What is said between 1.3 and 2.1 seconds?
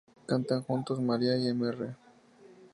y Mr.